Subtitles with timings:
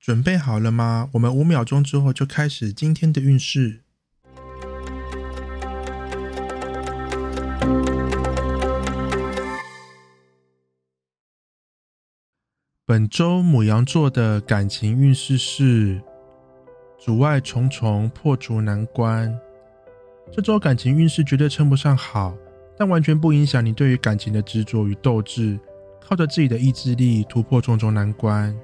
[0.00, 1.10] 准备好了吗？
[1.12, 3.82] 我们五秒钟之后就开始今天的运势。
[12.86, 16.00] 本周母羊座的感情运势是
[16.98, 19.38] 阻碍重重，破除难关。
[20.32, 22.34] 这周感情运势绝对称不上好。
[22.78, 25.60] 但完全不影响你对于感情的执着与斗志，
[26.00, 28.58] 靠着自己的意志力突破重重难关。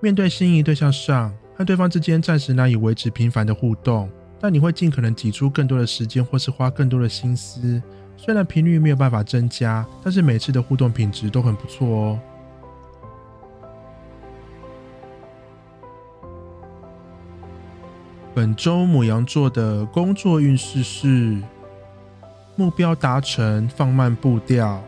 [0.00, 7.82] 面对心仪对象上和对方之间暂时难以维持频繁的互动，但你会尽可能挤出更多的时间，或是花更多的心思。
[8.16, 12.18] 虽然频率没有办法增加，但是每次的互动品质都很不错哦。
[18.34, 21.36] 本周母羊座的工作运势是。
[22.58, 24.82] 目标达成，放慢步调。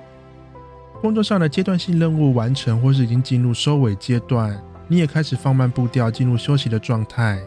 [1.03, 4.59] 工作上的阶段性任务完成，或是已经进入收尾阶段，
[4.91, 7.39] 你也开始放慢步调，进入休息的状态。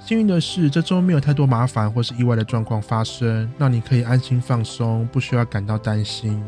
[0.00, 6.42] 幸运的是，这周没有太多麻烦或是意外的状况发生，让你可以安心放松，不需要感到担心。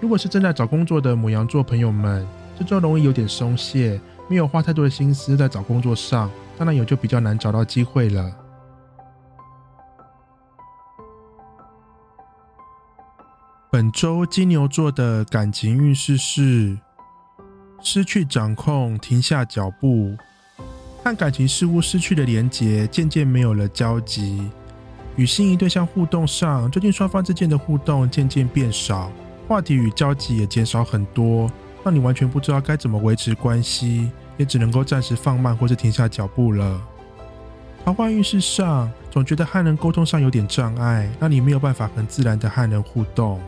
[0.00, 8.30] 如果是正在找工作的母羊座朋友们，这周容易有点松懈，没有花太多的心思在找工作上，当然也就比较难找到机会了。
[13.70, 16.76] 本周金牛座的感情运势是
[17.82, 20.16] 失去掌控，停下脚步，
[21.02, 24.48] 和感情事物失去了连结，渐渐没有了交集。
[25.16, 29.10] 与心仪对象互动上，最近双方之间的互动渐渐变少，
[29.48, 31.50] 话题与交集也减少很多，
[31.84, 36.80] 让你完全不知道该怎么维持关系，也只能够暂时放慢或是停下脚步了。
[37.84, 43.40] 桃花运势上，总觉得和人沟通上有点障碍，让你没有办法很自然的和人互动。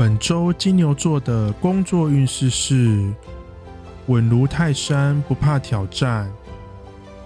[0.00, 3.12] 本周金牛座的工作运势是
[4.06, 6.32] 稳如泰山，不怕挑战。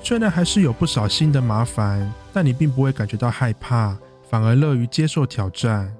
[0.03, 3.97] 虽然还是有不少新的麻烦，但你并不会感觉到害怕，
[4.29, 5.95] 反而乐于接受挑战。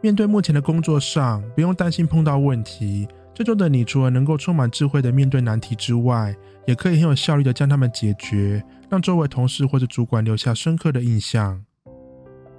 [0.00, 3.06] 面对目前的工作上，不用担心碰到问题。
[3.34, 6.34] 这周的你，除了能够充满智慧的面对难题之外，
[6.66, 11.65] 也可以很有效率的将它们解决，让周围同事或者主管留下深刻的印象。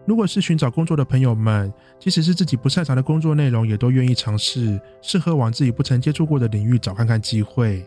[0.07, 7.85] 如果是寻找工作的朋友们，即使是自己不擅长的工作内容，也都愿意尝试，适合往自己不曾接触过的领域找看看机会。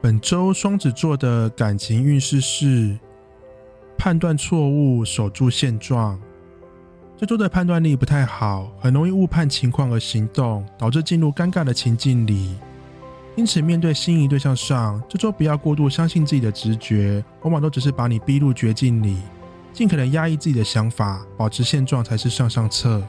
[0.00, 2.96] 本周双子座的感情运势是
[3.98, 6.20] 判断错误，守住现状。
[7.16, 12.56] 这周的判断力不太好，很容易误判情况而行动，导致进入尴尬的情境里。
[13.34, 19.16] 因此，面对心仪对象上，这周不要过度相信自己的直觉，往往都只是把你逼入绝境里。
[19.72, 23.02] 尽可能压抑自己的想法，保持现状才是上上策。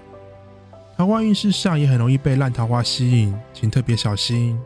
[0.96, 4.58] 桃花运势上也很容易被烂桃花吸引，请特别小心。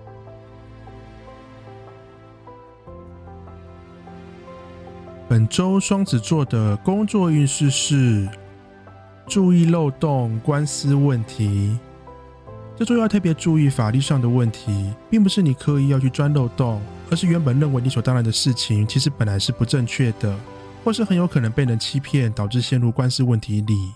[5.27, 8.29] 本周双子座的工作运势是
[9.25, 11.79] 注意漏洞、官司问题。
[12.77, 16.79] 这就要特别注意法律上的问题，并不是你刻意要去钻漏洞，
[17.09, 20.37] 而是原本认为理所当然的事情，其实本来是不正确的，
[20.83, 23.93] 或是很有可能被人欺骗，导致陷入官司问题里。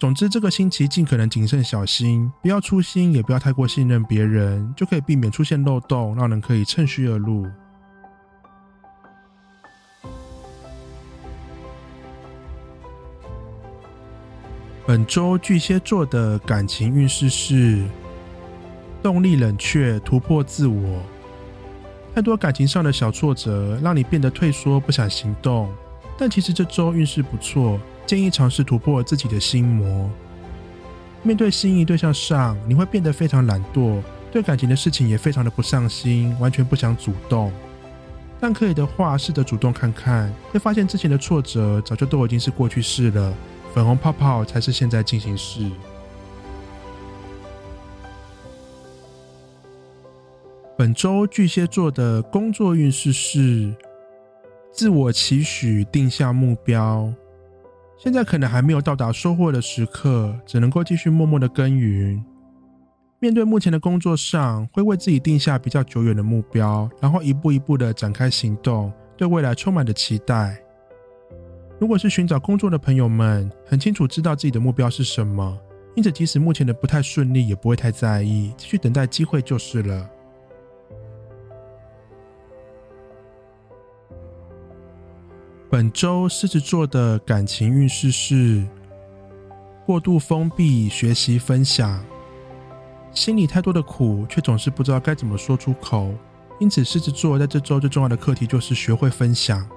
[0.00, 7.46] 总之，这个星期尽可能谨慎小心，不要粗心，也不要太过信任别人，就可以避免出现漏洞，让人可以趁虚而入。
[14.94, 17.82] 本周巨蟹座的感情运势是
[19.02, 21.02] 动力冷却，突破自我。
[22.14, 25.68] 太多感情上的小挫折，让你变得退缩，不想行动。
[26.16, 27.76] 但其实这周运势不错，
[28.06, 30.08] 建议尝试突破自己的心魔。
[31.24, 34.00] 面对心仪对象上，你会变得非常懒惰，
[34.30, 37.52] 对感情的事情也非常的不上心，完全不想主动。
[38.38, 43.34] 但可以的话，试着主动看看，会发现之前的挫折早就都已经是过去式了。
[43.74, 45.68] 粉红泡泡才是现在进行式。
[50.78, 53.74] 本周巨蟹座的工作运势是
[54.72, 57.12] 自我期许，定下目标。
[57.98, 62.24] 现在可能还没有到达收获的时刻，只能够继续默默的耕耘。
[63.18, 70.63] 面对目前的工作上，会为自己定下比较久远的目标，然后一步一步的展开行动，对未来充满着期待。
[71.80, 75.58] 如果是寻找工作的朋友们，很清楚知道自己的目标是什么，
[75.96, 80.08] 因此即使目前的不太顺利，也不会太在意，继续等待机会就是了。
[85.68, 88.64] 本周狮子座的感情运势是
[89.84, 92.02] 过度封闭，学习分享，
[93.12, 96.14] 心里太多的苦，却总是不知道该怎么说出口。
[96.60, 99.68] 因此，狮子座在这周最重要的课题就是学会分享。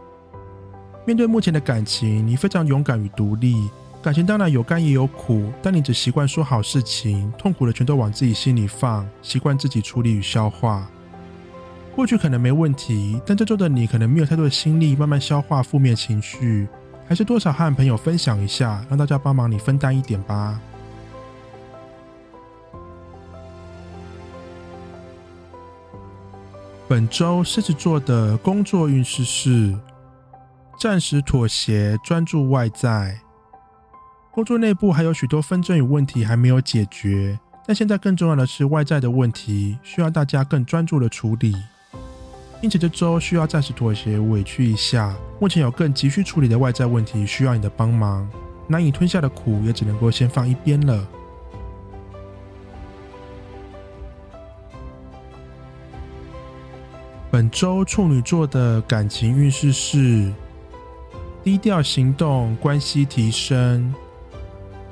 [1.08, 3.70] 面对目前的感情，你非常勇敢与独立。
[4.02, 10.86] 感情当然有甘也有苦，但你只习惯说好事情，痛苦的全都往自己心里放，习惯自己处理与消化。
[11.96, 16.68] 过去可能没问题，但这周的你可能没有太多的心力慢慢消化负面情绪，
[17.08, 20.60] 还是多少和朋友分享一下，让大家帮忙你分担一点吧。
[26.86, 29.74] 本周狮子座的工作运势是
[30.80, 33.20] 暂时妥协，专注外在。
[34.30, 41.56] 工作内部还有许多纷争与问题还没有解决，但现在更重要的是外在的问题，需要大家更专注的处理。
[42.62, 45.16] 因此，这周需要暂时妥协、委屈一下。
[45.40, 48.30] 目前有更急需处理的外在问题需要你的帮忙，
[48.68, 51.08] 难以吞下的苦也只能够先放一边了。
[57.32, 60.32] 本周处女座的感情运势是
[61.48, 63.96] 低调行动，关系提升。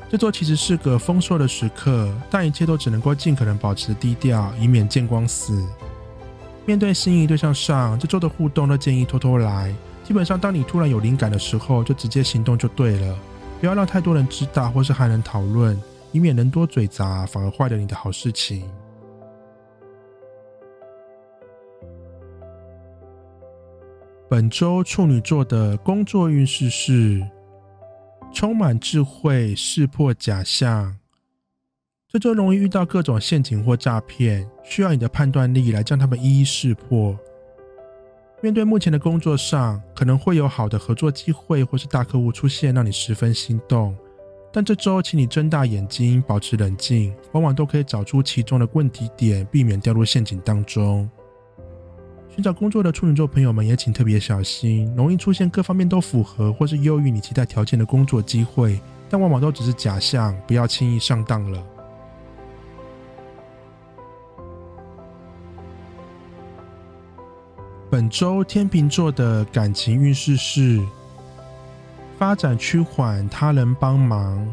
[0.09, 5.61] 这周其实是个丰收的时刻，但一切都只能够尽可能保持低调，以免见光死。
[6.65, 9.75] 面对心仪对象上，这周的互动都建议偷偷来。
[10.05, 13.19] 基本上，当你突然有灵感的时候，就直接行动就对了，
[13.59, 15.77] 不要让太多人知道或是还能讨论，
[16.13, 18.63] 以免人多嘴杂，反而坏了你的好事情。
[24.27, 27.23] 本周处女座的工作运势是
[28.33, 30.97] 充满智慧，识破假象。
[32.07, 37.15] 这周容易遇到各种陷阱或诈骗，需要你的判断力来将他们一一识破。
[38.41, 43.95] 面对目前的工作上，可能会有好的合作机会或是大客户出现，让你十分心动。
[44.51, 51.07] 但这周，请你睁大眼睛，保持冷静，往往都可以找出其中的问题点，避免掉入陷阱当中。
[52.35, 58.77] 寻找工作的处女座朋友们也请特别小心，容易出现各方面都符合或是优于你期待条件的工作机会，
[59.09, 61.63] 但往往都只是假象，不要轻易上当了。
[67.89, 70.85] 本周天秤座的感情运势是
[72.19, 74.45] 发展趋缓，他人帮忙。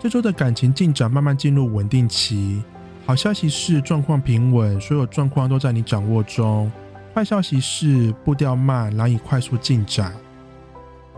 [0.00, 2.62] 这周的感情进展慢慢进入稳定期。
[3.12, 6.72] 好消息是状况平稳，所有状况都在你掌握中。
[7.14, 10.14] 坏消息是步调慢，难以快速进展。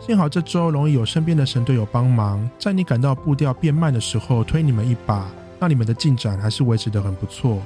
[0.00, 5.30] 幸好这周容易有身边的神队友帮忙，在你感到步调变慢的时候推你们一把，
[5.60, 7.62] 让你们的进展还是维持的很不错。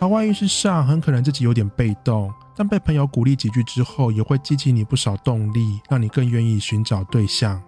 [0.00, 7.62] 桃花运势上，很可能自己有点被动，但被朋友鼓励几句之后，也会激起你不少动力，让你更愿意寻找对象。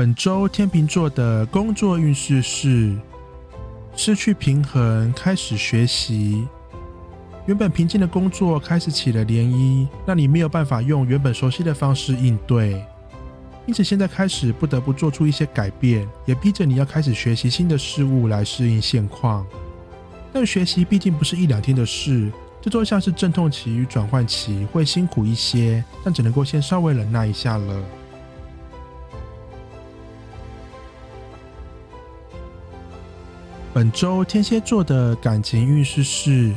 [0.00, 2.96] 本周天秤座的工作运势是
[3.94, 6.48] 失去平衡，开始学习。
[7.44, 12.82] 原本平静的工作开始起了涟漪，让你没有办法用原本熟悉的方式应对。
[13.66, 19.46] 因此，现在开始不得不做出一些改变，也逼着你要开始学习新的事物来适应现况。
[20.32, 27.82] 但学习毕竟不是一两天的事，这周像是阵痛期与转换期，会辛苦一些，但只能够先稍微忍耐一下了。
[33.80, 36.52] 本周天蝎座的感情运势是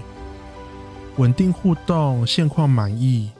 [1.15, 3.31] 稳定互动，现况满意。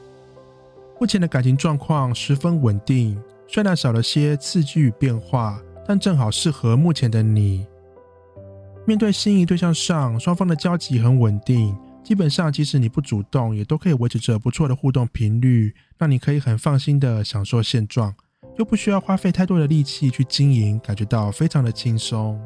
[1.02, 3.22] 目前的感情状况十分稳定。
[3.46, 7.68] 虽然少了些刺激与变化，但正好适合目前的你。
[8.86, 11.76] 面对心仪对象上，双方的交集很稳定，
[12.06, 18.16] 基本上即使你不主动，也都可以维持着不错的互动频率，让你可以很放心的享受现状，
[18.58, 22.40] 又不需要花费太多的力气去经营，感觉到非常的轻松。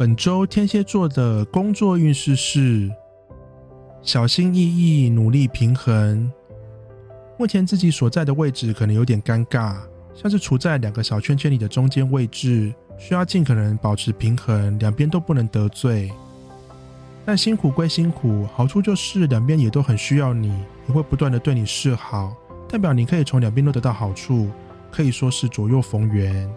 [0.00, 2.90] 本周天蝎座的工作运势是。
[4.00, 6.32] 小心翼翼，努力平衡。
[7.38, 9.76] 目前自己所在的位置可能有点尴尬，
[10.14, 16.10] 像是处在两个小圈圈里的中间位置，需要尽可能保持平衡，两边都不能得罪。
[17.26, 20.48] 但辛苦归辛苦，好处就是两边也都很需要你，
[20.88, 22.34] 也会不断的对你示好，
[22.70, 24.48] 代表你可以从两边都得到好处，
[24.90, 26.50] 可以说是左右逢源。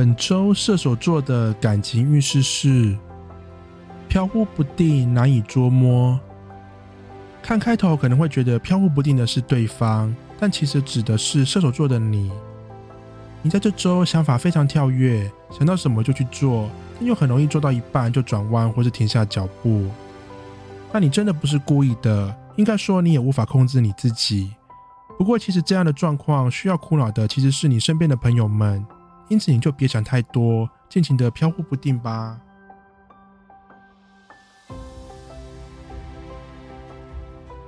[0.00, 2.96] 本周射手座的感情运势是
[4.08, 6.18] 飘忽不定，难以捉摸。
[7.42, 12.32] 看开头可能会觉得飘忽不定的是对方，但其实指的是射手座的你。
[13.42, 19.86] 你在这周想法非常跳跃，想到什么就去做，但又很容易做到一半就转弯或是停下脚步。
[20.90, 24.50] 那你真的不是故意的，应该说你也无法控制你自己。
[25.18, 28.82] 不过其实这样的状况需要苦恼的其实是你身边的朋友们，
[29.30, 32.38] 因此你就别想太多，尽情的飘忽不定吧。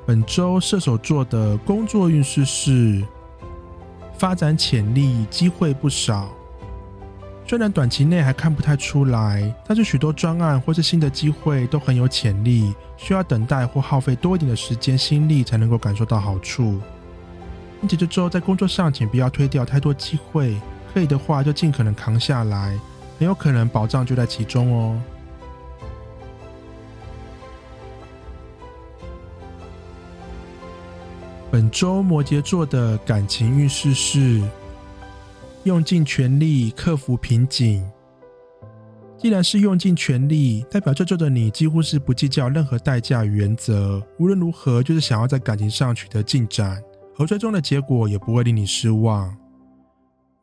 [0.06, 3.02] 本周射手座的工作运势是。
[4.18, 6.28] 发展潜力机会不少，
[7.44, 16.80] 虽然短期内还看不太出来，但是许多专案或是新的机会都很有潜力，需要等待或耗费多一点的时间心力才能够感受到好处。
[17.82, 20.56] 因此这周在工作上，请不要推掉太多机会，
[20.92, 22.78] 可以的话就尽可能扛下来，
[23.18, 25.00] 很有可能保障就在其中哦。
[31.50, 34.42] 本周摩羯座的感情运势是
[35.64, 37.86] 用尽全力克服瓶颈。
[39.18, 46.82] 既然是用尽全力，代表这周的你几乎是不计较任何代价与原则，无论如何就是想要在感情上取得进展，
[47.18, 49.34] 而最终的结果也不会令你失望。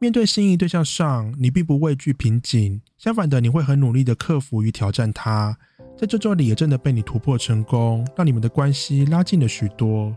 [0.01, 5.57] 面对心仪对象上，你并不畏惧瓶颈，相反的，你会很努力的克服与挑战它。
[5.97, 10.15] 在这周里也真的被你突破成功，让你们的关系拉近了许多。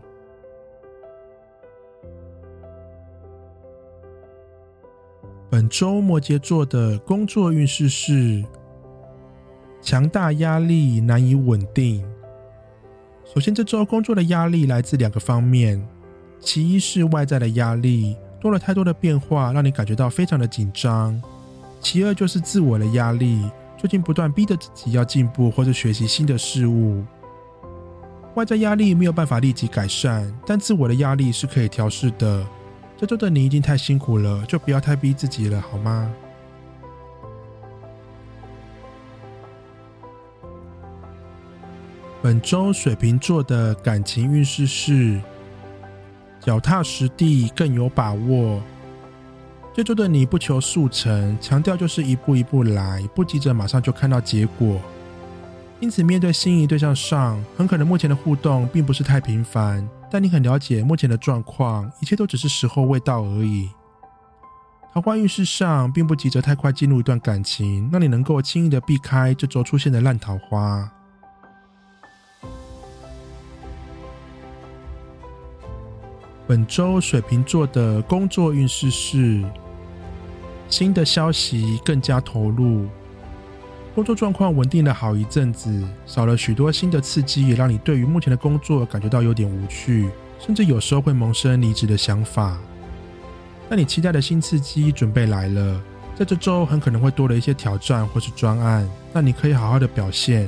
[5.49, 8.41] 本周摩羯座的工作运势是
[9.81, 12.01] 强大压力难以稳定。
[13.25, 15.85] 首先，这周工作的压力来自两个方面，
[16.39, 21.17] 其一是外在的压力，多了太多的变化，让你感觉到非常的紧张；
[21.79, 27.01] 其二就是自我的压力，最近不断逼着自己要进步或者学习新的事物。
[28.35, 32.45] 外在压力没有办法立即改善，但自我的压力是可以调试的。
[32.97, 36.11] 这周的你已经太辛苦了，就不要太逼自己了，好吗？
[42.21, 45.21] 本周水瓶座的感情运势是
[46.45, 48.61] 脚踏实地，更有把握。
[49.73, 54.79] 这周的你不求速成，强调就是一步一步来，不急着马上就看到结果。
[55.79, 59.87] 因此，面对心仪对象上，很可能目前的互动并不是太频繁。
[60.11, 63.69] 但你很了解目前的状况，一切都只是时候未到而已。
[64.93, 70.91] 桃花运势上，并不急着太快进入一段感情，让你能够轻易的避开这周出现的烂桃花。
[76.53, 79.43] 本周水瓶座的工作运势是
[80.69, 82.85] 新的消息更加投入。
[83.95, 92.55] 工作状况稳定了好一阵子，少了许多新的刺激，也让你对于目前的工作感觉到有点无趣，甚至有时候会萌生离职的想法。
[93.67, 95.81] 但你期待的新刺激准备来了，
[96.15, 100.47] 在这周很可能会多了一些挑战或是专案，让你可以好好的表现。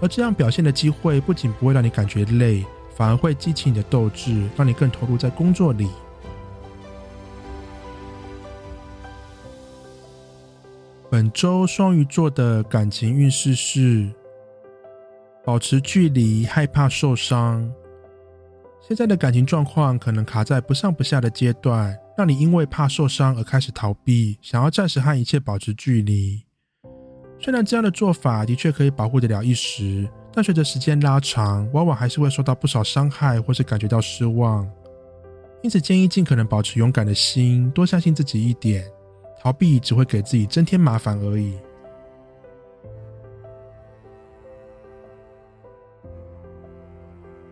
[0.00, 2.64] 而这样表现的机会不仅不会让你感觉累，
[2.96, 5.88] 反而会激起你的斗志，让你更投入在工作里。
[11.10, 14.10] 本周双鱼座的感情运势是
[15.44, 17.72] 保持距离，害怕受伤。
[18.80, 26.42] 现在的感情状况可能卡在不上不下的阶段，让你因为怕受伤而开始逃避，想要暂时和一切保持距离。
[27.38, 34.68] 虽然这样的做法的确可以保护得了一时，但随着时间拉长，往往还是会受到不少伤害，或是感觉到失望。
[35.62, 38.84] 因此，建议尽可能保持勇敢的心，多相信自己一点。
[39.40, 41.54] 逃避只会给自己增添麻烦而已。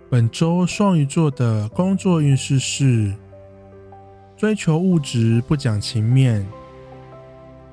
[0.08, 3.14] 本周双鱼座的工作运势是
[4.36, 6.46] 追求物质，不讲情面。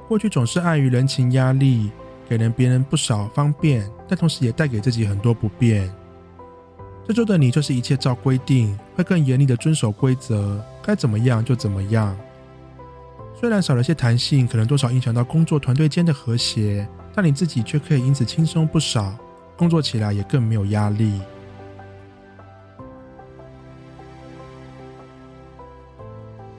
[0.07, 1.89] 过去总是碍于人情压力，
[2.29, 5.91] 给人别人不少方便，但同时也带给自己很多不便。
[7.07, 12.15] 这周的你就是一切照规定，会更严厉的遵守规则，该怎么样就怎么样。
[13.33, 19.17] 虽然少了些弹性，可能多少影响到工作团队间的和谐，但你自己却可以因此轻松不少，
[19.57, 21.19] 工作起来也更没有压力。